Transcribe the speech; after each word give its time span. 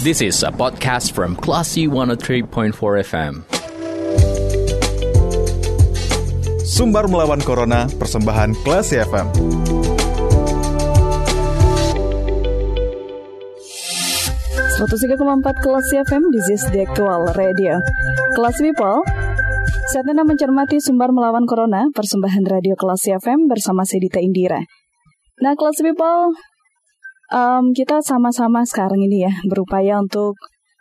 This 0.00 0.24
is 0.24 0.40
a 0.40 0.48
podcast 0.48 1.12
from 1.12 1.36
Classy 1.36 1.84
103.4 1.84 2.72
FM. 3.04 3.44
Sumbar 6.64 7.04
melawan 7.04 7.44
Corona, 7.44 7.84
persembahan 8.00 8.56
Classy 8.64 8.96
FM. 8.96 9.28
empat 14.80 15.60
kelas 15.60 15.92
FM, 15.92 16.32
this 16.32 16.48
is 16.48 16.64
the 16.72 16.80
actual 16.88 17.28
radio. 17.36 17.76
Kelas 18.32 18.56
People, 18.56 19.04
saat 19.92 20.08
Anda 20.08 20.24
mencermati 20.24 20.80
Sumbar 20.80 21.12
Melawan 21.12 21.44
Corona, 21.44 21.92
persembahan 21.92 22.48
radio 22.48 22.72
kelas 22.72 23.04
FM 23.04 23.52
bersama 23.52 23.84
Sedita 23.84 24.16
Indira. 24.16 24.64
Nah, 25.44 25.52
kelas 25.52 25.76
People, 25.84 26.40
um, 27.32 27.72
kita 27.72 28.02
sama-sama 28.02 28.66
sekarang 28.66 29.00
ini 29.00 29.26
ya 29.26 29.32
berupaya 29.46 29.98
untuk 29.98 30.36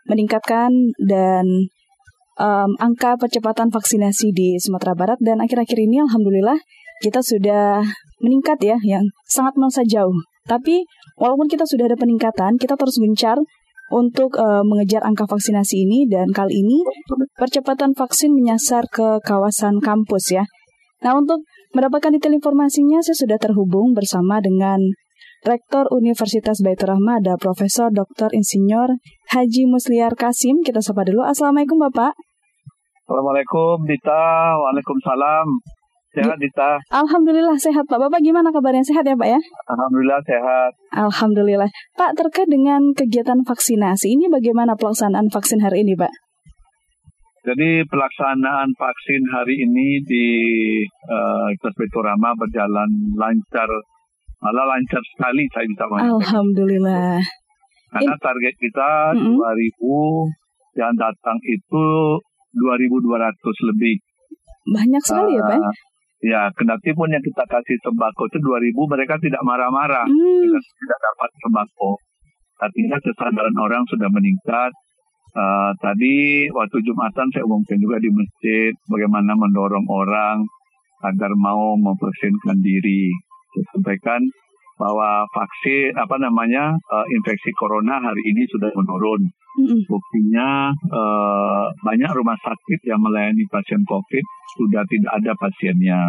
meningkatkan 0.09 0.73
dan 0.97 1.45
um, 2.41 2.71
angka 2.81 3.15
percepatan 3.15 3.69
vaksinasi 3.69 4.33
di 4.33 4.57
Sumatera 4.57 4.97
Barat 4.97 5.21
dan 5.21 5.39
akhir-akhir 5.39 5.77
ini 5.77 6.01
alhamdulillah 6.01 6.57
kita 6.99 7.23
sudah 7.23 7.85
meningkat 8.19 8.59
ya 8.59 8.77
yang 8.83 9.07
sangat 9.23 9.55
melesat 9.55 9.87
jauh. 9.87 10.15
Tapi 10.43 10.83
walaupun 11.15 11.47
kita 11.47 11.63
sudah 11.63 11.87
ada 11.87 11.95
peningkatan, 11.95 12.59
kita 12.59 12.75
terus 12.75 12.99
gencar 12.99 13.37
untuk 13.89 14.37
uh, 14.37 14.61
mengejar 14.65 15.01
angka 15.01 15.25
vaksinasi 15.25 15.85
ini 15.87 16.05
dan 16.05 16.29
kali 16.29 16.61
ini 16.61 16.83
percepatan 17.37 17.97
vaksin 17.97 18.33
menyasar 18.33 18.85
ke 18.89 19.21
kawasan 19.25 19.81
kampus 19.81 20.35
ya. 20.35 20.43
Nah, 20.99 21.15
untuk 21.15 21.47
mendapatkan 21.71 22.11
detail 22.11 22.35
informasinya 22.35 22.99
saya 22.99 23.15
sudah 23.15 23.37
terhubung 23.39 23.95
bersama 23.95 24.43
dengan 24.43 24.83
Rektor 25.39 25.87
Universitas 25.95 26.59
Baitur 26.59 26.91
Rahma 26.91 27.23
ada 27.23 27.39
Profesor 27.39 27.87
Dr. 27.95 28.27
Insinyur 28.35 28.99
Haji 29.31 29.71
Musliar 29.71 30.11
Kasim. 30.19 30.59
Kita 30.59 30.83
sapa 30.83 31.07
dulu. 31.07 31.23
Assalamualaikum 31.23 31.79
Bapak. 31.79 32.11
Assalamualaikum 33.07 33.87
Dita. 33.87 34.51
Waalaikumsalam. 34.59 35.47
Sehat 36.11 36.35
Dita. 36.43 36.83
Alhamdulillah 36.91 37.55
sehat 37.55 37.87
Pak. 37.87 38.03
Bapak 38.03 38.19
gimana 38.19 38.51
kabarnya? 38.51 38.83
Sehat 38.83 39.07
ya 39.07 39.15
Pak 39.15 39.31
ya? 39.31 39.39
Alhamdulillah 39.71 40.19
sehat. 40.27 40.71
Alhamdulillah. 40.91 41.69
Pak 41.95 42.19
terkait 42.19 42.51
dengan 42.51 42.91
kegiatan 42.91 43.39
vaksinasi 43.47 44.19
ini 44.19 44.27
bagaimana 44.27 44.75
pelaksanaan 44.75 45.31
vaksin 45.31 45.63
hari 45.63 45.87
ini 45.87 45.95
Pak? 45.95 46.11
Jadi 47.47 47.87
pelaksanaan 47.87 48.75
vaksin 48.75 49.23
hari 49.31 49.55
ini 49.63 50.03
di 50.03 50.27
uh, 51.07 51.47
Baitur 51.63 52.03
Rahma 52.03 52.35
berjalan 52.35 52.91
lancar 53.15 53.71
malah 54.39 54.65
lancar 54.75 55.03
sekali 55.15 55.43
saya 55.51 55.65
bisa 55.67 55.83
mengatakan. 55.87 56.15
Alhamdulillah. 56.19 57.19
Karena 57.89 58.15
target 58.21 58.55
kita 58.55 58.89
mm 59.17 59.35
-hmm. 59.35 59.37
2000 59.37 60.79
yang 60.79 60.93
datang 60.95 61.37
itu 61.43 61.87
2.200 62.55 63.69
lebih. 63.73 63.95
Banyak 64.69 65.01
sekali 65.03 65.33
uh, 65.35 65.37
ya 65.37 65.43
Pak? 65.43 65.59
Eh, 65.59 65.75
ya, 66.29 66.41
kendati 66.53 66.89
pun 66.93 67.09
yang 67.09 67.23
kita 67.23 67.43
kasih 67.45 67.77
sembako 67.83 68.21
itu 68.29 68.37
2.000 68.39 68.93
mereka 68.93 69.15
tidak 69.17 69.41
marah-marah. 69.43 70.05
Mm. 70.05 70.53
Mereka 70.53 70.71
tidak 70.77 70.99
dapat 71.03 71.29
sembako. 71.41 71.91
Artinya 72.59 72.97
kesadaran 72.99 73.57
orang 73.57 73.83
sudah 73.87 74.09
meningkat. 74.11 74.71
Uh, 75.29 75.71
tadi 75.77 76.49
waktu 76.49 76.77
Jumatan 76.81 77.29
saya 77.29 77.45
umumkan 77.45 77.77
juga 77.77 78.01
di 78.01 78.09
masjid 78.09 78.73
bagaimana 78.89 79.37
mendorong 79.37 79.85
orang 79.85 80.41
agar 81.05 81.31
mau 81.37 81.77
mempersiapkan 81.77 82.57
diri 82.59 83.13
saya 83.53 83.65
sampaikan 83.75 84.21
bahwa 84.79 85.27
vaksin 85.35 85.91
apa 85.99 86.15
namanya 86.23 86.71
uh, 86.71 87.05
infeksi 87.11 87.51
corona 87.59 87.99
hari 87.99 88.23
ini 88.23 88.47
sudah 88.47 88.71
menurun. 88.71 89.21
Mm-hmm. 89.59 89.81
Buktinya 89.91 90.71
uh, 90.71 91.67
banyak 91.83 92.11
rumah 92.15 92.39
sakit 92.39 92.79
yang 92.87 93.03
melayani 93.03 93.43
pasien 93.51 93.83
COVID 93.83 94.25
sudah 94.55 94.83
tidak 94.87 95.11
ada 95.19 95.31
pasiennya. 95.35 96.01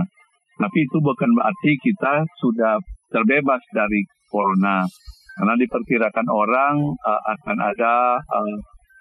Tapi 0.55 0.79
itu 0.87 0.97
bukan 1.03 1.31
berarti 1.35 1.73
kita 1.83 2.23
sudah 2.39 2.79
terbebas 3.11 3.59
dari 3.75 4.07
corona. 4.31 4.87
Karena 5.35 5.55
diperkirakan 5.59 6.27
orang 6.31 6.75
uh, 6.79 7.23
akan 7.27 7.59
ada 7.59 8.23
uh, 8.23 8.55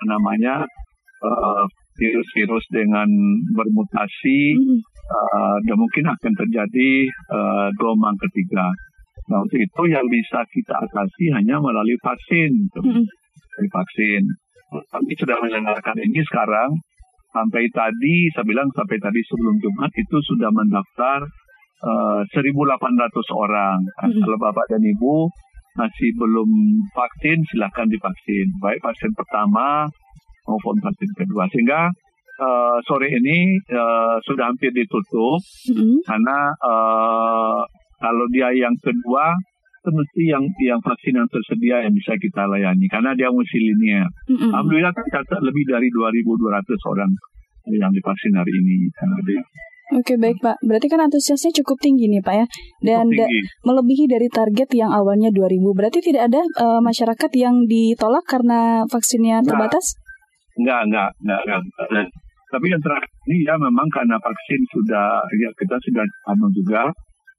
namanya 0.10 0.66
uh, 1.22 1.64
virus-virus 2.00 2.66
dengan 2.72 3.08
bermutasi 3.52 4.56
uh, 5.12 5.58
dan 5.68 5.76
mungkin 5.76 6.06
akan 6.08 6.34
terjadi 6.34 6.92
uh, 7.30 7.68
gelombang 7.76 8.16
ketiga. 8.24 8.72
Nah 9.30 9.44
untuk 9.44 9.60
itu 9.60 9.82
yang 9.92 10.08
bisa 10.08 10.42
kita 10.50 10.76
atasi 10.80 11.30
hanya 11.36 11.60
melalui 11.60 12.00
vaksin, 12.00 12.72
mm 12.74 13.04
dari 13.60 13.76
vaksin. 13.76 14.24
Kami 14.72 15.12
sudah 15.20 15.36
mendengarkan 15.44 16.00
ini 16.00 16.24
sekarang 16.24 16.72
sampai 17.36 17.68
tadi, 17.76 18.32
saya 18.32 18.48
bilang 18.48 18.72
sampai 18.72 18.96
tadi 19.04 19.20
sebelum 19.28 19.60
Jumat 19.60 19.92
itu 20.00 20.18
sudah 20.24 20.48
mendaftar 20.48 21.28
uh, 21.84 22.24
1.800 22.24 22.56
orang. 23.36 23.84
mm 23.84 24.24
Kalau 24.24 24.38
bapak 24.40 24.66
dan 24.72 24.80
ibu 24.80 25.28
masih 25.76 26.10
belum 26.16 26.50
vaksin, 26.96 27.44
silahkan 27.52 27.88
divaksin. 27.92 28.48
Baik 28.64 28.80
vaksin 28.80 29.12
pertama 29.12 29.92
maupun 30.50 30.82
vaksin 30.82 31.14
kedua. 31.14 31.46
Sehingga 31.54 31.94
uh, 32.42 32.78
sore 32.88 33.14
ini 33.14 33.60
uh, 33.70 34.18
sudah 34.26 34.50
hampir 34.50 34.74
ditutup 34.74 35.38
mm-hmm. 35.70 36.02
karena 36.08 36.38
uh, 36.64 37.62
kalau 38.00 38.26
dia 38.34 38.50
yang 38.56 38.74
kedua 38.80 39.36
itu 39.80 39.90
mesti 39.96 40.24
yang 40.28 40.44
yang 40.60 40.82
vaksin 40.84 41.16
yang 41.16 41.30
tersedia 41.32 41.88
yang 41.88 41.94
bisa 41.96 42.12
kita 42.20 42.44
layani 42.50 42.84
karena 42.92 43.16
dia 43.16 43.32
mesti 43.32 43.58
linear. 43.60 44.08
Mm-hmm. 44.28 44.52
Alhamdulillah 44.52 44.94
tercatat 44.96 45.40
lebih 45.46 45.64
dari 45.70 45.88
2.200 45.94 46.92
orang 46.92 47.12
yang 47.70 47.92
divaksin 47.94 48.34
hari 48.34 48.50
ini. 48.50 48.90
Oke 49.90 50.22
baik 50.22 50.38
Pak, 50.38 50.62
berarti 50.62 50.86
kan 50.86 51.02
antusiasnya 51.02 51.50
cukup 51.62 51.82
tinggi 51.82 52.06
nih 52.14 52.22
Pak 52.22 52.36
ya, 52.38 52.46
dan 52.86 53.10
da 53.10 53.26
melebihi 53.66 54.06
dari 54.06 54.30
target 54.30 54.70
yang 54.78 54.94
awalnya 54.94 55.34
2000. 55.34 55.66
Berarti 55.74 56.00
tidak 56.06 56.30
ada 56.30 56.46
uh, 56.62 56.78
masyarakat 56.78 57.32
yang 57.34 57.66
ditolak 57.66 58.22
karena 58.30 58.86
vaksinnya 58.86 59.42
terbatas? 59.42 59.98
Enggak, 60.60 60.82
enggak, 60.92 61.10
enggak, 61.24 61.40
enggak. 61.48 61.62
enggak. 61.88 62.08
Tapi 62.50 62.66
yang 62.66 62.82
terakhir 62.82 63.10
ini 63.30 63.46
ya 63.46 63.56
memang 63.62 63.88
karena 63.94 64.18
vaksin 64.18 64.62
sudah 64.74 65.22
ya 65.38 65.50
kita 65.54 65.78
sudah 65.86 66.04
anu 66.34 66.50
juga 66.50 66.90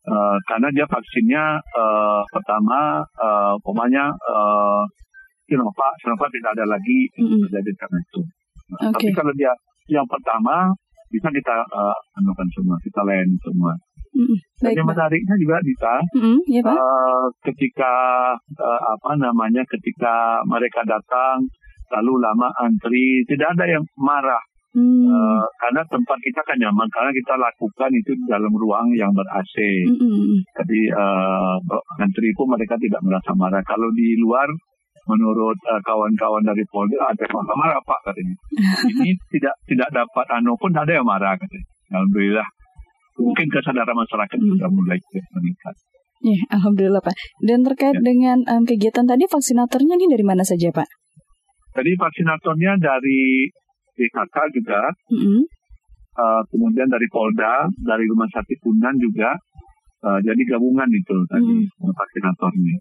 uh, 0.06 0.36
karena 0.46 0.70
dia 0.70 0.86
vaksinnya 0.86 1.58
uh, 1.58 2.22
pertama 2.30 3.02
uh, 3.18 3.58
umpamanya 3.58 4.14
uh, 4.14 4.86
Sinovac, 5.50 5.92
Sinovac 5.98 6.30
tidak 6.30 6.54
ada 6.54 6.64
lagi 6.78 7.10
mm-hmm. 7.18 7.42
jadi 7.50 7.70
karena 7.74 7.98
itu. 7.98 8.20
Nah, 8.70 8.94
okay. 8.94 9.10
Tapi 9.10 9.18
kalau 9.18 9.32
dia 9.34 9.50
yang 9.90 10.06
pertama 10.06 10.70
bisa 11.10 11.26
kita 11.26 11.56
uh, 11.58 11.96
anukan 12.22 12.46
semua, 12.54 12.78
kita 12.78 13.02
layani 13.02 13.34
semua. 13.42 13.74
Mm-hmm. 14.14 14.38
Dan 14.62 14.70
yang 14.78 14.86
menariknya 14.86 15.34
juga 15.42 15.58
Dita, 15.58 15.96
mm-hmm. 16.14 16.38
ya, 16.54 16.60
Pak? 16.62 16.74
Uh, 16.78 17.26
ketika 17.50 17.94
uh, 18.38 18.80
apa 18.94 19.10
namanya, 19.18 19.66
ketika 19.66 20.38
mereka 20.46 20.86
datang 20.86 21.50
lalu 21.98 22.12
lama 22.22 22.48
antri, 22.62 23.26
tidak 23.26 23.58
ada 23.58 23.64
yang 23.66 23.84
marah. 23.98 24.42
Hmm. 24.70 25.02
Uh, 25.02 25.42
karena 25.58 25.82
tempat 25.90 26.14
kita 26.22 26.46
kan 26.46 26.54
nyaman 26.54 26.86
karena 26.94 27.10
kita 27.10 27.34
lakukan 27.34 27.90
itu 27.90 28.14
dalam 28.30 28.54
ruang 28.54 28.94
yang 28.94 29.10
ber 29.10 29.26
AC. 29.34 29.56
Hmm. 29.98 30.38
Jadi 30.62 30.80
uh, 30.94 31.58
antri 31.98 32.30
pun 32.38 32.54
mereka 32.54 32.78
tidak 32.78 33.02
merasa 33.02 33.34
marah. 33.34 33.58
Kalau 33.66 33.90
di 33.90 34.14
luar 34.22 34.46
menurut 35.10 35.58
uh, 35.66 35.82
kawan-kawan 35.82 36.46
dari 36.46 36.62
Polda 36.70 37.02
ada 37.02 37.24
yang 37.26 37.42
marah 37.50 37.82
Pak 37.82 38.00
katanya. 38.06 38.36
Ini 38.94 39.10
tidak 39.34 39.54
tidak 39.66 39.88
dapat 39.90 40.26
anu 40.38 40.54
pun 40.54 40.70
ada 40.70 40.92
yang 40.94 41.06
marah 41.06 41.34
katanya. 41.34 41.66
Alhamdulillah. 41.90 42.48
Mungkin 43.18 43.46
kesadaran 43.50 43.96
masyarakat 43.98 44.38
hmm. 44.38 44.50
sudah 44.54 44.68
mulai 44.70 44.98
meningkat. 45.34 45.74
Ya, 46.20 46.36
alhamdulillah 46.52 47.00
Pak. 47.00 47.16
Dan 47.40 47.64
terkait 47.64 47.96
ya. 47.96 48.04
dengan 48.04 48.44
um, 48.44 48.62
kegiatan 48.68 49.08
tadi 49.08 49.24
vaksinatornya 49.24 49.96
ini 49.96 50.06
dari 50.06 50.24
mana 50.24 50.44
saja 50.44 50.68
Pak? 50.68 50.88
Jadi 51.70 51.90
vaksinatornya 51.94 52.72
dari 52.82 53.46
DKK 53.94 54.36
juga, 54.56 54.80
mm-hmm. 55.12 55.40
uh, 56.18 56.42
kemudian 56.50 56.88
dari 56.90 57.06
Polda, 57.12 57.68
dari 57.78 58.04
Rumah 58.10 58.28
Sakit 58.32 58.58
Unan 58.66 58.94
juga, 58.98 59.30
uh, 60.02 60.18
jadi 60.24 60.42
gabungan 60.50 60.90
itu 60.90 61.16
tadi 61.30 61.54
mm. 61.68 61.90
vaksinatornya. 61.94 62.76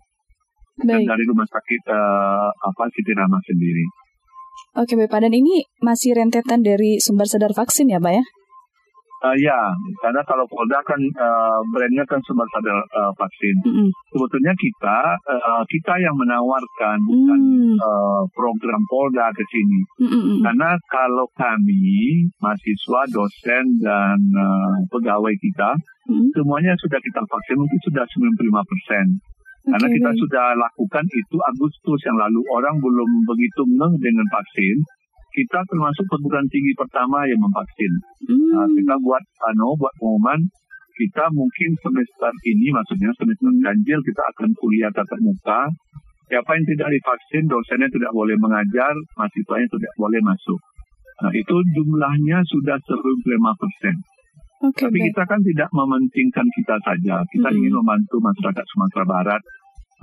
Dan 0.79 1.03
dari 1.03 1.23
Rumah 1.27 1.47
Sakit 1.47 1.81
uh, 1.91 2.49
apa 2.49 2.83
Siti 2.95 3.11
Rama 3.11 3.37
sendiri. 3.43 3.85
Oke, 4.79 4.95
Bapak. 4.95 5.27
Dan 5.27 5.33
ini 5.35 5.65
masih 5.83 6.15
rentetan 6.15 6.63
dari 6.63 7.03
sumber 7.03 7.27
sadar 7.27 7.51
vaksin 7.51 7.91
ya, 7.91 7.99
Pak 7.99 8.13
ya? 8.15 8.23
Uh, 9.19 9.35
ya, 9.35 9.59
karena 9.99 10.23
kalau 10.23 10.47
Polda 10.47 10.79
kan 10.87 10.95
uh, 10.95 11.59
brandnya 11.75 12.07
kan 12.07 12.23
sumber 12.23 12.47
sadar 12.55 12.79
uh, 12.95 13.11
vaksin. 13.19 13.55
Mm 13.67 13.71
-hmm. 13.75 13.87
Sebetulnya 14.15 14.55
kita 14.55 14.99
uh, 15.27 15.63
kita 15.67 15.93
yang 15.99 16.15
menawarkan 16.15 16.97
mm. 17.03 17.27
kan, 17.27 17.41
uh, 17.83 18.23
program 18.31 18.79
Polda 18.87 19.27
ke 19.35 19.43
sini. 19.51 19.79
Mm 19.99 20.07
-hmm. 20.07 20.37
Karena 20.39 20.71
kalau 20.87 21.27
kami 21.35 22.31
mahasiswa, 22.39 23.01
dosen 23.11 23.65
dan 23.83 24.19
uh, 24.39 24.87
pegawai 24.87 25.35
kita 25.35 25.75
mm 26.07 26.15
-hmm. 26.15 26.29
semuanya 26.39 26.71
sudah 26.79 26.99
kita 27.03 27.19
vaksin 27.19 27.59
mungkin 27.59 27.79
sudah 27.91 28.07
95 28.07 28.71
persen. 28.71 29.05
Karena 29.67 29.87
kita 29.91 30.11
sudah 30.15 30.47
lakukan 30.55 31.05
itu 31.11 31.37
Agustus 31.43 31.99
yang 32.07 32.17
lalu 32.17 32.41
orang 32.55 32.79
belum 32.79 33.09
begitu 33.27 33.61
ngeh 33.67 33.93
dengan 33.99 34.27
vaksin. 34.31 34.75
Kita 35.39 35.59
termasuk 35.71 36.03
perguruan 36.11 36.47
tinggi 36.51 36.75
pertama 36.75 37.23
yang 37.23 37.39
memvaksin. 37.39 37.93
Hmm. 38.27 38.49
Nah, 38.59 38.67
kita 38.75 38.95
buat 38.99 39.23
ano, 39.55 39.79
buat 39.79 39.95
pengumuman 39.95 40.43
kita 40.99 41.31
mungkin 41.31 41.71
semester 41.79 42.31
ini 42.43 42.75
maksudnya 42.75 43.07
semester 43.15 43.47
ganjil 43.63 43.99
kita 44.03 44.23
akan 44.35 44.51
kuliah 44.59 44.91
tatap 44.91 45.15
muka. 45.23 45.71
Siapa 46.27 46.51
yang 46.59 46.65
tidak 46.67 46.93
divaksin, 46.93 47.43
dosennya 47.49 47.89
tidak 47.89 48.11
boleh 48.13 48.37
mengajar, 48.37 48.93
mahasiswanya 49.17 49.65
tidak 49.65 49.93
boleh 49.97 50.21
masuk. 50.21 50.59
Nah 51.25 51.31
itu 51.33 51.55
jumlahnya 51.73 52.37
sudah 52.45 52.77
105 52.77 53.61
persen. 53.63 53.95
Okay, 54.59 54.91
Tapi 54.91 54.99
baik. 54.99 55.05
kita 55.09 55.23
kan 55.23 55.39
tidak 55.41 55.69
mementingkan 55.71 56.47
kita 56.53 56.75
saja. 56.83 57.15
Kita 57.31 57.47
Mm-mm. 57.47 57.59
ingin 57.63 57.73
membantu 57.79 58.19
masyarakat 58.19 58.65
Sumatera 58.75 59.05
Barat. 59.07 59.41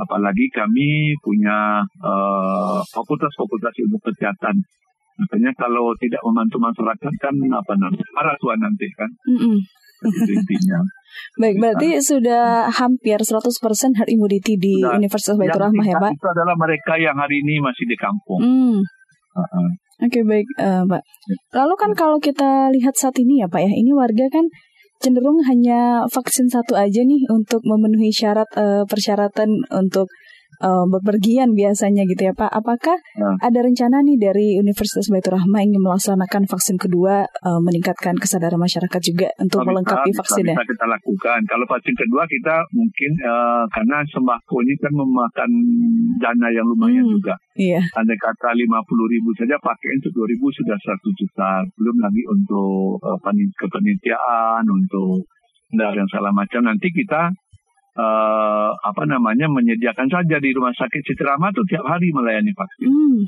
Apalagi 0.00 0.48
kami 0.50 1.12
punya 1.20 1.84
eh, 1.84 2.80
fakultas-fakultas 2.90 3.76
ilmu 3.84 4.00
kesehatan. 4.00 4.56
Makanya 5.16 5.52
kalau 5.56 5.96
tidak 5.96 6.20
membantu 6.24 6.60
masyarakat 6.60 7.12
kan 7.16 7.34
apa 7.34 7.72
namanya 7.80 8.08
marah 8.12 8.36
tuan 8.36 8.60
nanti 8.60 8.86
kan 8.92 9.10
itu 10.04 10.32
intinya. 10.32 10.78
Baik, 11.40 11.56
berarti 11.56 11.96
sudah 12.04 12.68
hampir 12.68 13.16
100% 13.16 13.40
herd 13.96 14.10
immunity 14.12 14.60
di 14.60 14.84
Sudah. 14.84 15.00
Universitas 15.00 15.40
Baitur 15.40 15.64
Rahmah 15.64 15.86
ya, 15.88 15.96
Pak? 15.96 16.12
Itu 16.12 16.28
adalah 16.28 16.52
mereka 16.60 17.00
yang 17.00 17.16
hari 17.16 17.40
ini 17.40 17.56
masih 17.56 17.88
di 17.88 17.96
kampung. 17.96 18.40
Hmm. 18.44 18.76
Uh-uh. 19.36 19.68
Oke 19.96 20.20
baik 20.28 20.44
eh, 20.60 20.84
Pak. 20.84 21.00
Ya. 21.00 21.36
Lalu 21.64 21.74
kan 21.80 21.90
kalau 21.96 22.20
kita 22.20 22.68
lihat 22.68 23.00
saat 23.00 23.16
ini 23.16 23.40
ya 23.40 23.48
Pak 23.48 23.64
ya, 23.64 23.72
ini 23.72 23.96
warga 23.96 24.28
kan 24.28 24.44
cenderung 25.00 25.40
hanya 25.44 26.04
vaksin 26.08 26.48
satu 26.52 26.76
aja 26.76 27.00
nih 27.00 27.24
untuk 27.32 27.64
memenuhi 27.64 28.12
syarat 28.12 28.48
eh, 28.60 28.84
persyaratan 28.84 29.64
untuk 29.72 30.12
eh, 30.58 30.84
bepergian 30.88 31.52
biasanya 31.52 32.02
gitu 32.04 32.22
ya 32.22 32.32
Pak. 32.32 32.50
Apakah 32.50 32.96
Ya. 33.14 33.30
ada 33.42 33.60
rencana 33.60 34.00
nih 34.00 34.16
dari 34.16 34.56
Universitas 34.56 35.06
Baitur 35.06 35.34
Rahmah 35.34 35.62
ingin 35.62 35.80
melaksanakan 35.80 36.44
vaksin 36.44 36.76
kedua 36.76 37.24
eh, 37.24 37.60
meningkatkan 37.60 38.14
kesadaran 38.14 38.56
masyarakat 38.56 39.00
juga 39.00 39.28
untuk 39.36 39.60
Bisa, 39.60 39.68
melengkapi 39.68 40.10
bisa, 40.10 40.18
vaksinnya? 40.20 40.54
Bisa 40.54 40.64
kita 40.66 40.86
lakukan. 40.86 41.38
Kalau 41.44 41.66
vaksin 41.66 41.94
kedua 41.94 42.22
kita 42.26 42.54
mungkin 42.70 43.10
eh, 43.18 43.64
karena 43.70 43.96
sembako 44.06 44.56
ini 44.60 44.74
kan 44.76 44.92
memakan 44.92 45.50
dana 46.16 46.48
yang 46.50 46.66
lumayan 46.66 47.02
Hmm. 47.02 47.12
juga. 47.12 47.34
Iya. 47.54 47.80
Andai 47.94 48.16
kata 48.16 48.52
50 48.52 48.68
ribu 49.08 49.30
saja 49.32 49.56
pakai 49.56 49.90
untuk 49.96 50.12
2 50.14 50.28
ribu 50.28 50.46
sudah 50.50 50.76
100 50.76 51.12
juta. 51.14 51.50
Belum 51.74 51.96
lagi 51.98 52.22
untuk 52.26 52.96
pani- 53.20 53.52
kepanitiaan, 53.56 54.64
untuk 54.64 55.24
dan 55.68 55.92
yang 55.94 56.08
salah 56.08 56.30
macam. 56.30 56.62
Nanti 56.62 56.88
kita 56.88 57.26
eh, 57.96 58.70
apa 58.76 59.02
namanya 59.04 59.48
menyediakan 59.48 60.06
saja 60.06 60.36
di 60.36 60.52
rumah 60.52 60.70
sakit 60.70 61.00
Citirama 61.02 61.48
itu 61.48 61.62
tiap 61.66 61.84
hari 61.84 62.12
melayani 62.12 62.52
vaksin. 62.52 62.86
Hmm. 62.86 63.20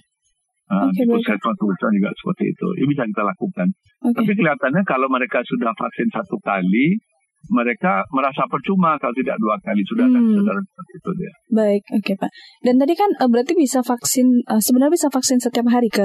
Nah, 0.68 0.84
Oke, 0.84 1.00
di 1.00 1.08
puskesmas 1.08 1.56
juga 1.56 2.12
seperti 2.12 2.44
itu. 2.52 2.66
Ini 2.76 2.86
bisa 2.86 3.02
kita 3.02 3.24
lakukan. 3.24 3.66
Oke. 4.04 4.14
Tapi 4.14 4.30
kelihatannya 4.34 4.82
kalau 4.84 5.08
mereka 5.08 5.40
sudah 5.42 5.72
vaksin 5.72 6.12
satu 6.12 6.36
kali, 6.38 7.00
mereka 7.48 8.04
merasa 8.12 8.44
percuma 8.44 9.00
kalau 9.00 9.16
tidak 9.16 9.40
dua 9.40 9.56
kali 9.58 9.80
sudah 9.82 10.04
ada 10.04 10.12
Hmm. 10.12 10.28
kesadaran 10.28 10.60
seperti 10.60 10.92
itu 10.92 11.10
dia. 11.16 11.32
Baik, 11.48 11.82
oke 11.94 12.12
Pak. 12.20 12.30
Dan 12.60 12.74
tadi 12.76 12.92
kan 12.92 13.08
eh, 13.14 13.28
berarti 13.30 13.52
bisa 13.54 13.80
vaksin, 13.80 14.26
eh, 14.44 14.60
sebenarnya 14.60 14.92
bisa 14.92 15.08
vaksin 15.08 15.40
setiap 15.40 15.64
hari 15.66 15.88
ke 15.88 16.04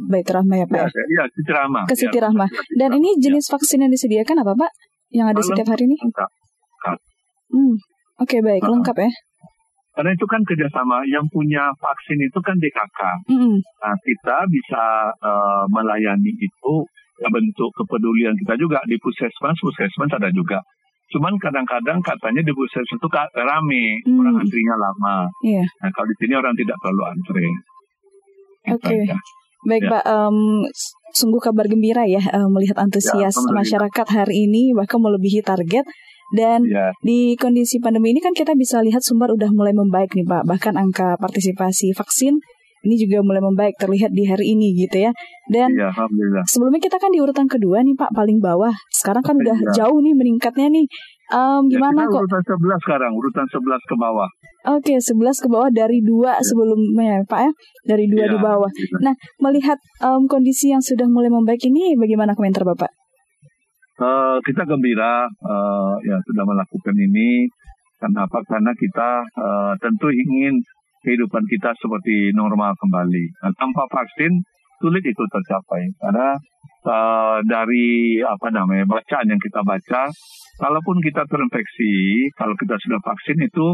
Baitur 0.00 0.40
Rahmah 0.40 0.56
ya 0.56 0.66
Pak? 0.66 0.78
Ya, 0.78 0.88
ya? 0.88 1.04
ya, 1.12 1.24
Siti 1.28 1.52
Rahma. 1.52 1.80
Ke 1.84 1.92
Siti 1.92 2.16
Ya, 2.16 2.24
Rahma. 2.24 2.46
Siti 2.48 2.74
Dan 2.74 2.88
Rahma. 2.88 2.96
ini 2.96 3.10
Ya, 3.12 3.20
jenis 3.28 3.44
vaksin 3.46 3.84
yang 3.84 3.92
disediakan 3.92 4.40
apa 4.40 4.52
Pak? 4.56 4.70
Yang 5.10 5.26
ada 5.26 5.34
Kalau- 5.36 5.48
setiap 5.52 5.68
hari 5.68 5.84
ini? 5.84 5.96
lengkap. 6.00 6.30
Hmm. 7.48 7.74
Oke 8.18 8.38
baik, 8.40 8.60
Uh-uh. 8.60 8.74
lengkap 8.74 8.96
ya. 8.98 9.10
Karena 9.94 10.10
itu 10.12 10.26
kan 10.26 10.42
kerjasama 10.42 11.02
yang 11.04 11.26
punya 11.26 11.74
vaksin 11.74 12.18
itu 12.18 12.38
kan 12.38 12.54
DKK. 12.54 13.00
Mm-mm. 13.28 13.54
Nah, 13.58 13.94
kita 13.98 14.36
bisa 14.46 14.84
eh, 15.12 15.64
melayani 15.68 16.32
itu 16.32 16.72
ya, 17.18 17.28
bentuk 17.28 17.70
kepedulian 17.74 18.34
kita 18.36 18.54
juga 18.54 18.78
di 18.84 18.94
puskesmas, 18.96 19.58
puskesmas 19.58 20.10
ada 20.12 20.30
juga. 20.30 20.62
Cuman 21.08 21.34
kadang-kadang 21.36 21.98
katanya 22.00 22.40
di 22.40 22.52
puskesmas 22.52 22.94
itu 22.94 23.08
rame, 23.34 23.84
Hmm. 24.04 24.18
orang 24.20 24.34
antrinya 24.38 24.76
lama. 24.76 25.26
Iya. 25.42 25.66
Nah, 25.66 25.90
kalau 25.90 26.06
di 26.06 26.16
sini 26.16 26.34
orang 26.34 26.54
tidak 26.54 26.78
perlu 26.78 27.02
antre. 27.04 27.46
Itu 28.68 28.74
Oke. 28.76 28.94
aja. 29.02 29.16
Baik 29.60 29.82
Ya. 29.82 29.90
Pak, 29.90 30.04
s- 30.70 30.94
sungguh 31.12 31.40
kabar 31.40 31.66
gembira 31.66 32.06
ya 32.06 32.22
eh, 32.22 32.46
melihat 32.46 32.78
antusias 32.78 33.34
alhamdulillah. 33.34 33.58
masyarakat 33.58 34.06
hari 34.08 34.46
ini 34.46 34.70
bahkan 34.72 35.00
melebihi 35.00 35.42
target. 35.42 35.82
Dan 36.28 36.60
Ya, 36.68 36.92
di 37.00 37.32
kondisi 37.40 37.80
pandemi 37.80 38.12
ini 38.12 38.20
kan 38.20 38.36
kita 38.36 38.52
bisa 38.52 38.84
lihat 38.84 39.00
Sumbar 39.00 39.32
udah 39.32 39.48
mulai 39.48 39.72
membaik 39.72 40.12
nih 40.12 40.28
Pak. 40.28 40.44
Bahkan 40.44 40.76
angka 40.76 41.16
partisipasi 41.16 41.96
vaksin 41.96 42.36
ini 42.86 42.94
juga 42.94 43.24
mulai 43.26 43.42
membaik 43.42 43.74
terlihat 43.74 44.14
di 44.14 44.22
hari 44.28 44.54
ini 44.54 44.70
gitu 44.76 45.08
ya. 45.08 45.12
Dan 45.50 45.74
ya, 45.74 45.90
alhamdulillah. 45.90 46.44
sebelumnya 46.46 46.78
kita 46.78 47.00
kan 47.00 47.10
di 47.10 47.18
urutan 47.18 47.50
kedua 47.50 47.82
nih 47.82 47.96
Pak, 47.96 48.14
paling 48.14 48.38
bawah. 48.38 48.70
Sekarang 48.92 49.24
kan 49.24 49.34
udah 49.34 49.56
jauh 49.74 49.98
nih 49.98 50.14
meningkatnya 50.14 50.68
nih. 50.70 50.86
Ya, 51.28 51.60
gimana 51.60 52.08
kita 52.08 52.12
kok? 52.16 52.20
urutan 52.24 52.42
11 52.56 52.84
sekarang, 52.88 53.10
urutan 53.12 53.46
11 53.52 53.82
ke 53.84 53.94
bawah. 54.00 54.28
Oke, 54.72 54.94
11 54.96 55.44
ke 55.44 55.48
bawah 55.52 55.68
dari 55.68 56.00
dua 56.00 56.40
sebelumnya, 56.40 57.20
Pak 57.28 57.40
ya. 57.44 57.50
Dari 57.84 58.04
dua 58.08 58.24
Ya, 58.24 58.32
di 58.32 58.38
bawah. 58.40 58.70
gitu. 58.72 58.96
Nah, 59.04 59.12
melihat 59.44 59.76
em, 60.00 60.24
kondisi 60.24 60.72
yang 60.72 60.80
sudah 60.80 61.04
mulai 61.04 61.28
membaik 61.28 61.60
ini, 61.68 61.92
bagaimana 62.00 62.32
komentar 62.32 62.64
Bapak? 62.64 62.88
Eh, 63.98 64.36
kita 64.46 64.62
gembira 64.62 65.26
eh, 65.26 65.67
ya 66.04 66.16
sudah 66.24 66.44
melakukan 66.46 66.96
ini. 66.96 67.48
Kenapa? 67.98 68.38
Karena 68.46 68.70
kita 68.78 69.10
eh, 69.26 69.72
tentu 69.82 70.06
ingin 70.10 70.54
kehidupan 71.02 71.44
kita 71.46 71.74
seperti 71.78 72.30
normal 72.34 72.74
kembali. 72.78 73.24
Nah, 73.42 73.52
tanpa 73.58 73.86
vaksin 73.90 74.38
sulit 74.78 75.02
itu 75.02 75.24
tercapai 75.26 75.82
karena 75.98 76.38
eh, 76.86 77.38
dari 77.46 78.18
apa 78.22 78.48
namanya 78.54 78.86
bacaan 78.86 79.26
yang 79.26 79.42
kita 79.42 79.60
baca, 79.66 80.10
kalaupun 80.62 81.02
kita 81.02 81.26
terinfeksi, 81.26 82.26
kalau 82.38 82.54
kita 82.54 82.78
sudah 82.78 83.00
vaksin 83.02 83.38
itu 83.42 83.66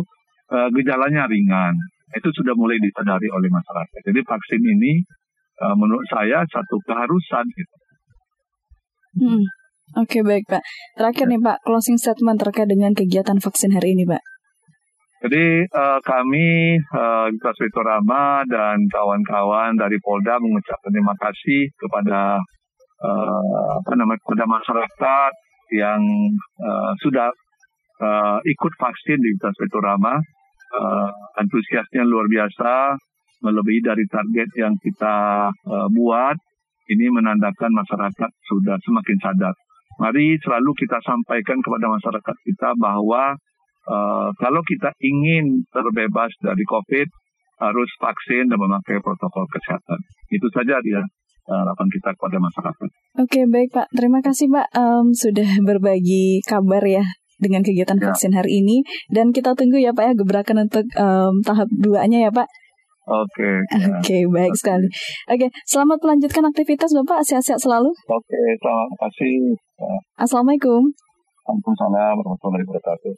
eh, 0.52 0.68
gejalanya 0.72 1.28
ringan. 1.28 1.74
Itu 2.14 2.30
sudah 2.30 2.54
mulai 2.54 2.78
disadari 2.78 3.26
oleh 3.26 3.50
masyarakat. 3.50 4.00
Jadi 4.08 4.20
vaksin 4.24 4.62
ini 4.62 4.92
eh, 5.60 5.74
menurut 5.76 6.06
saya 6.08 6.44
satu 6.48 6.76
keharusan 6.88 7.44
gitu. 7.52 7.76
Hmm. 9.14 9.44
Oke, 9.92 10.24
baik 10.24 10.48
Pak. 10.48 10.64
Terakhir 10.96 11.28
nih 11.28 11.40
Pak, 11.44 11.60
closing 11.60 12.00
statement 12.00 12.40
terkait 12.40 12.64
dengan 12.64 12.96
kegiatan 12.96 13.36
vaksin 13.36 13.68
hari 13.76 13.92
ini 13.92 14.08
Pak. 14.08 14.22
Jadi 15.24 15.64
eh, 15.64 15.98
kami 16.04 16.76
eh, 16.76 17.26
di 17.32 17.68
Rama 17.80 18.44
dan 18.48 18.76
kawan-kawan 18.88 19.72
dari 19.76 19.96
Polda 20.00 20.40
mengucapkan 20.40 20.92
terima 20.92 21.16
kasih 21.16 21.68
kepada 21.80 22.36
eh, 23.00 23.68
apa 23.80 23.92
namanya 23.96 24.20
kepada 24.20 24.44
masyarakat 24.44 25.32
yang 25.72 26.00
eh, 26.60 26.92
sudah 27.00 27.28
eh, 28.04 28.38
ikut 28.44 28.72
vaksin 28.76 29.16
di 29.20 29.32
Rama. 29.80 30.20
Eh, 30.74 31.10
antusiasnya 31.40 32.04
luar 32.04 32.28
biasa, 32.28 32.92
melebihi 33.44 33.80
dari 33.80 34.04
target 34.08 34.48
yang 34.60 34.76
kita 34.80 35.48
eh, 35.48 35.88
buat. 35.92 36.36
Ini 36.84 37.08
menandakan 37.08 37.72
masyarakat 37.72 38.30
sudah 38.44 38.76
semakin 38.76 39.18
sadar. 39.24 39.56
Mari 40.02 40.38
selalu 40.42 40.70
kita 40.74 40.98
sampaikan 41.02 41.58
kepada 41.62 41.86
masyarakat 41.88 42.36
kita 42.44 42.68
bahwa 42.78 43.34
Uh, 43.84 44.32
kalau 44.40 44.64
kita 44.64 44.96
ingin 44.96 45.60
terbebas 45.68 46.32
dari 46.40 46.64
COVID, 46.64 47.04
harus 47.60 47.90
vaksin 48.00 48.48
dan 48.48 48.56
memakai 48.56 48.96
protokol 48.96 49.44
kesehatan. 49.52 50.00
Itu 50.32 50.48
saja 50.56 50.80
dia 50.80 51.04
uh, 51.04 51.56
harapan 51.60 51.88
kita 51.92 52.16
kepada 52.16 52.40
masyarakat. 52.40 52.88
Oke, 53.20 53.44
baik 53.44 53.76
Pak. 53.76 53.92
Terima 53.92 54.24
kasih 54.24 54.48
Pak 54.48 54.72
em, 54.72 55.12
sudah 55.12 55.48
berbagi 55.68 56.40
kabar 56.48 56.80
ya 56.80 57.04
dengan 57.36 57.60
kegiatan 57.60 58.00
Ya. 58.00 58.08
vaksin 58.08 58.32
hari 58.32 58.64
ini 58.64 58.88
dan 59.12 59.36
kita 59.36 59.52
tunggu 59.52 59.76
ya 59.76 59.92
Pak 59.92 60.04
ya 60.08 60.12
gebrakan 60.16 60.64
untuk 60.64 60.88
em, 60.88 61.34
tahap 61.44 61.68
duanya 61.76 62.24
ya 62.24 62.30
Pak. 62.32 62.48
Oke. 63.04 63.50
ya. 63.68 64.00
Oke, 64.00 64.18
baik 64.32 64.56
sekali. 64.56 64.88
Oke, 65.28 65.52
selamat 65.68 65.98
melanjutkan 66.00 66.44
aktivitas 66.48 66.96
Bapak. 66.96 67.20
Sehat-sehat 67.20 67.60
selalu. 67.60 67.92
Oke, 67.92 68.40
terima 68.56 68.84
kasih. 68.96 69.60
Assalamualaikum. 70.16 70.88
Waalaikumsalam 71.44 72.14
warahmatullahi 72.24 72.64
wabarakatuh. 72.64 73.12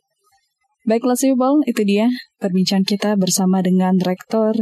Baiklah 0.87 1.19
Sibol, 1.19 1.62
itu 1.66 1.83
dia 1.83 2.07
perbincangan 2.38 2.87
kita 2.87 3.11
bersama 3.19 3.59
dengan 3.62 3.99
Rektor 3.99 4.55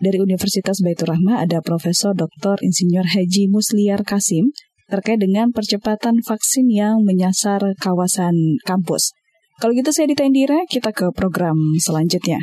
dari 0.00 0.20
Universitas 0.20 0.84
Baitur 0.84 1.16
Rahmah 1.16 1.44
ada 1.44 1.64
Profesor 1.64 2.12
Dr. 2.12 2.60
Insinyur 2.60 3.08
Haji 3.08 3.48
Musliar 3.48 4.04
Kasim 4.04 4.52
terkait 4.88 5.16
dengan 5.16 5.48
percepatan 5.48 6.20
vaksin 6.20 6.68
yang 6.68 7.00
menyasar 7.04 7.64
kawasan 7.80 8.60
kampus. 8.68 9.16
Kalau 9.60 9.72
gitu 9.72 9.94
saya 9.94 10.10
Dita 10.10 10.26
Indira, 10.26 10.60
kita 10.68 10.92
ke 10.92 11.08
program 11.14 11.56
selanjutnya. 11.80 12.42